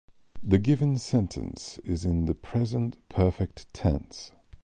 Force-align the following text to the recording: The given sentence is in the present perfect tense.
The 0.41 0.57
given 0.57 0.97
sentence 0.97 1.77
is 1.83 2.05
in 2.05 2.25
the 2.25 2.33
present 2.33 2.97
perfect 3.07 3.71
tense. 3.71 4.31